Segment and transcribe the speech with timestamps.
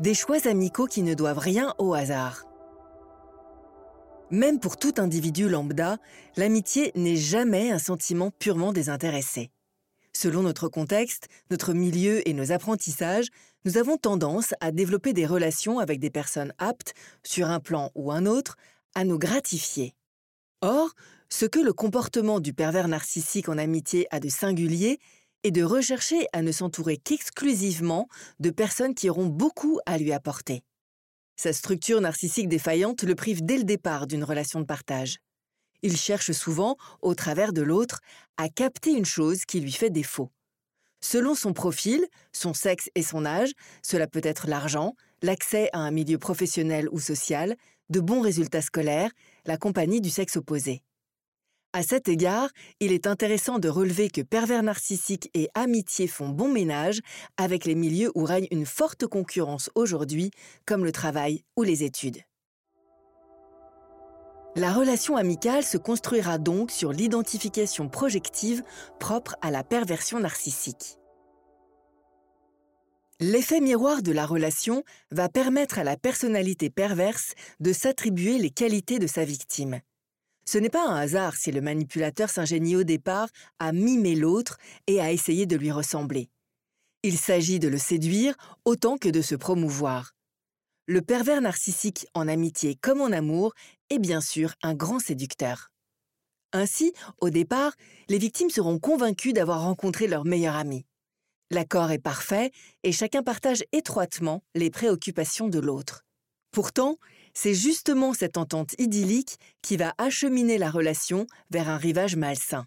[0.00, 2.42] Des choix amicaux qui ne doivent rien au hasard.
[4.32, 5.98] Même pour tout individu lambda,
[6.36, 9.50] l'amitié n'est jamais un sentiment purement désintéressé.
[10.12, 13.28] Selon notre contexte, notre milieu et nos apprentissages,
[13.64, 18.10] nous avons tendance à développer des relations avec des personnes aptes, sur un plan ou
[18.10, 18.56] un autre,
[18.96, 19.94] à nous gratifier.
[20.60, 20.90] Or,
[21.28, 24.98] ce que le comportement du pervers narcissique en amitié a de singulier
[25.44, 28.08] est de rechercher à ne s'entourer qu'exclusivement
[28.40, 30.64] de personnes qui auront beaucoup à lui apporter.
[31.36, 35.18] Sa structure narcissique défaillante le prive dès le départ d'une relation de partage.
[35.82, 38.00] Il cherche souvent, au travers de l'autre,
[38.38, 40.30] à capter une chose qui lui fait défaut.
[41.00, 43.52] Selon son profil, son sexe et son âge,
[43.82, 47.54] cela peut être l'argent, l'accès à un milieu professionnel ou social,
[47.90, 49.10] de bons résultats scolaires,
[49.44, 50.82] la compagnie du sexe opposé.
[51.76, 52.48] À cet égard,
[52.80, 57.00] il est intéressant de relever que pervers narcissique et amitié font bon ménage
[57.36, 60.30] avec les milieux où règne une forte concurrence aujourd'hui,
[60.64, 62.22] comme le travail ou les études.
[64.54, 68.62] La relation amicale se construira donc sur l'identification projective
[68.98, 70.96] propre à la perversion narcissique.
[73.20, 78.98] L'effet miroir de la relation va permettre à la personnalité perverse de s'attribuer les qualités
[78.98, 79.82] de sa victime.
[80.48, 85.00] Ce n'est pas un hasard si le manipulateur s'ingénie au départ à mimer l'autre et
[85.00, 86.30] à essayer de lui ressembler.
[87.02, 90.12] Il s'agit de le séduire autant que de se promouvoir.
[90.86, 93.54] Le pervers narcissique en amitié comme en amour
[93.90, 95.72] est bien sûr un grand séducteur.
[96.52, 97.72] Ainsi, au départ,
[98.08, 100.86] les victimes seront convaincues d'avoir rencontré leur meilleur ami.
[101.50, 102.52] L'accord est parfait
[102.84, 106.04] et chacun partage étroitement les préoccupations de l'autre.
[106.50, 106.98] Pourtant,
[107.36, 112.64] c'est justement cette entente idyllique qui va acheminer la relation vers un rivage malsain.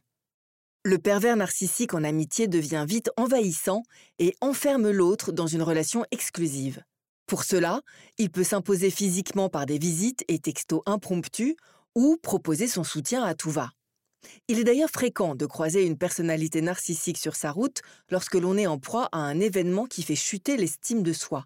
[0.86, 3.82] Le pervers narcissique en amitié devient vite envahissant
[4.20, 6.84] et enferme l'autre dans une relation exclusive.
[7.26, 7.82] Pour cela,
[8.20, 11.56] il peut s'imposer physiquement par des visites et textos impromptus
[11.96, 13.72] ou proposer son soutien à tout va.
[14.48, 17.82] Il est d'ailleurs fréquent de croiser une personnalité narcissique sur sa route
[18.12, 21.46] lorsque l'on est en proie à un événement qui fait chuter l'estime de soi,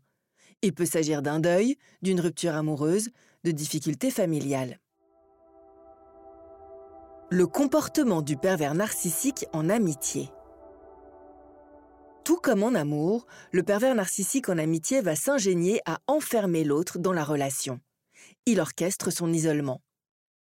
[0.63, 3.09] il peut s'agir d'un deuil, d'une rupture amoureuse,
[3.43, 4.79] de difficultés familiales.
[7.29, 10.29] Le comportement du pervers narcissique en amitié.
[12.23, 17.11] Tout comme en amour, le pervers narcissique en amitié va s'ingénier à enfermer l'autre dans
[17.11, 17.81] la relation.
[18.45, 19.81] Il orchestre son isolement.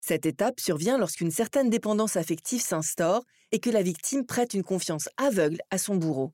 [0.00, 5.08] Cette étape survient lorsqu'une certaine dépendance affective s'instaure et que la victime prête une confiance
[5.18, 6.32] aveugle à son bourreau.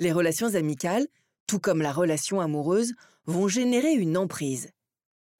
[0.00, 1.06] Les relations amicales,
[1.46, 2.94] tout comme la relation amoureuse,
[3.26, 4.70] vont générer une emprise.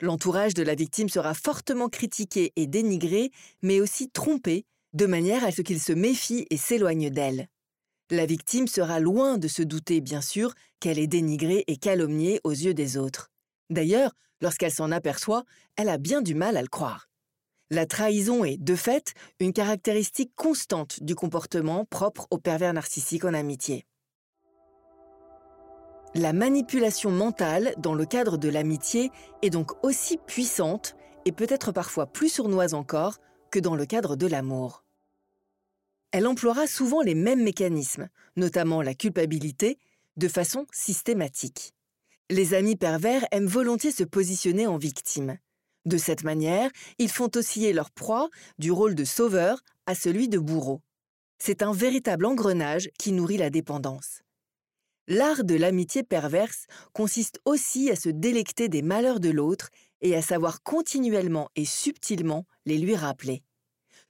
[0.00, 3.30] L'entourage de la victime sera fortement critiqué et dénigré,
[3.62, 7.48] mais aussi trompé, de manière à ce qu'il se méfie et s'éloigne d'elle.
[8.10, 12.50] La victime sera loin de se douter, bien sûr, qu'elle est dénigrée et calomniée aux
[12.50, 13.30] yeux des autres.
[13.70, 15.44] D'ailleurs, lorsqu'elle s'en aperçoit,
[15.76, 17.08] elle a bien du mal à le croire.
[17.70, 23.34] La trahison est, de fait, une caractéristique constante du comportement propre au pervers narcissique en
[23.34, 23.86] amitié.
[26.18, 29.10] La manipulation mentale dans le cadre de l'amitié
[29.42, 30.96] est donc aussi puissante
[31.26, 33.18] et peut-être parfois plus sournoise encore
[33.50, 34.82] que dans le cadre de l'amour.
[36.12, 39.78] Elle emploiera souvent les mêmes mécanismes, notamment la culpabilité,
[40.16, 41.74] de façon systématique.
[42.30, 45.36] Les amis pervers aiment volontiers se positionner en victime.
[45.84, 50.38] De cette manière, ils font osciller leur proie du rôle de sauveur à celui de
[50.38, 50.80] bourreau.
[51.36, 54.22] C'est un véritable engrenage qui nourrit la dépendance.
[55.08, 59.70] L'art de l'amitié perverse consiste aussi à se délecter des malheurs de l'autre
[60.00, 63.44] et à savoir continuellement et subtilement les lui rappeler.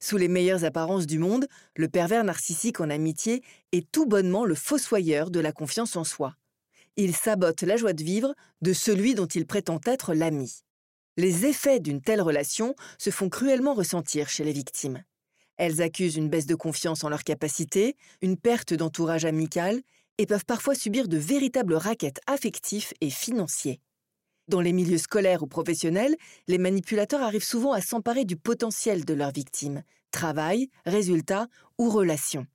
[0.01, 4.55] Sous les meilleures apparences du monde, le pervers narcissique en amitié est tout bonnement le
[4.55, 6.35] fossoyeur de la confiance en soi.
[6.97, 10.63] Il sabote la joie de vivre de celui dont il prétend être l'ami.
[11.19, 15.03] Les effets d'une telle relation se font cruellement ressentir chez les victimes.
[15.57, 19.83] Elles accusent une baisse de confiance en leurs capacités, une perte d'entourage amical
[20.19, 23.81] et peuvent parfois subir de véritables raquettes affectifs et financiers.
[24.49, 26.17] Dans les milieux scolaires ou professionnels,
[26.47, 29.83] les manipulateurs arrivent souvent à s'emparer du potentiel de leurs victimes,
[30.13, 31.49] travail, résultats
[31.79, 32.47] ou relations.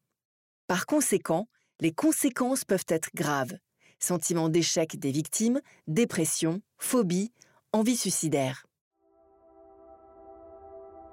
[0.68, 1.48] Par conséquent,
[1.82, 3.58] les conséquences peuvent être graves.
[4.00, 7.34] Sentiment d'échec des victimes, dépression, phobie,
[7.74, 8.66] envie suicidaire.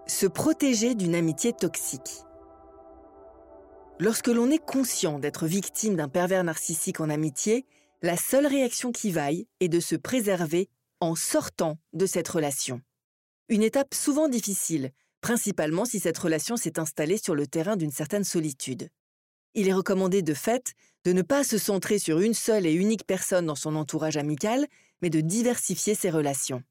[0.06, 2.23] Se protéger d'une amitié toxique.
[4.00, 7.67] Lorsque l'on est conscient d'être victime d'un pervers narcissique en amitié,
[8.00, 10.69] la seule réaction qui vaille est de se préserver
[11.00, 12.81] en sortant de cette relation.
[13.49, 18.23] Une étape souvent difficile, principalement si cette relation s'est installée sur le terrain d'une certaine
[18.23, 18.89] solitude.
[19.55, 20.75] Il est recommandé de fait
[21.05, 24.67] de ne pas se centrer sur une seule et unique personne dans son entourage amical,
[25.03, 26.62] mais de diversifier ses relations.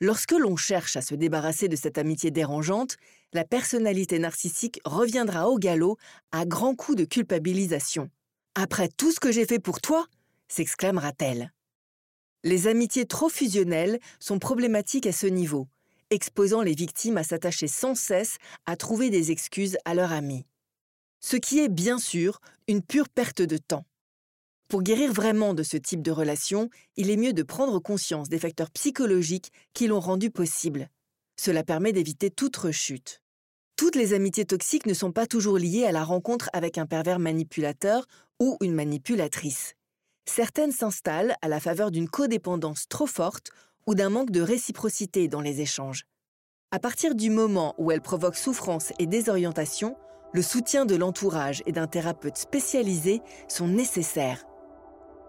[0.00, 2.96] Lorsque l'on cherche à se débarrasser de cette amitié dérangeante,
[3.32, 5.96] la personnalité narcissique reviendra au galop
[6.32, 8.10] à grands coups de culpabilisation.
[8.54, 10.06] Après tout ce que j'ai fait pour toi,
[10.48, 11.52] s'exclamera-t-elle.
[12.44, 15.66] Les amitiés trop fusionnelles sont problématiques à ce niveau,
[16.10, 20.44] exposant les victimes à s'attacher sans cesse à trouver des excuses à leur ami.
[21.20, 23.86] Ce qui est bien sûr une pure perte de temps.
[24.68, 28.38] Pour guérir vraiment de ce type de relation, il est mieux de prendre conscience des
[28.40, 30.88] facteurs psychologiques qui l'ont rendu possible.
[31.36, 33.22] Cela permet d'éviter toute rechute.
[33.76, 37.20] Toutes les amitiés toxiques ne sont pas toujours liées à la rencontre avec un pervers
[37.20, 38.06] manipulateur
[38.40, 39.74] ou une manipulatrice.
[40.28, 43.50] Certaines s'installent à la faveur d'une codépendance trop forte
[43.86, 46.06] ou d'un manque de réciprocité dans les échanges.
[46.72, 49.96] À partir du moment où elles provoquent souffrance et désorientation,
[50.32, 54.44] le soutien de l'entourage et d'un thérapeute spécialisé sont nécessaires.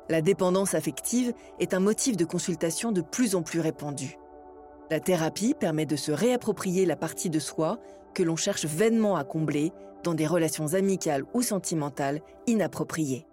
[0.09, 4.17] La dépendance affective est un motif de consultation de plus en plus répandu.
[4.89, 7.79] La thérapie permet de se réapproprier la partie de soi
[8.13, 9.71] que l'on cherche vainement à combler
[10.03, 13.27] dans des relations amicales ou sentimentales inappropriées.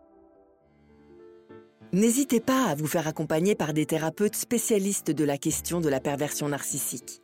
[1.92, 6.00] N'hésitez pas à vous faire accompagner par des thérapeutes spécialistes de la question de la
[6.00, 7.23] perversion narcissique.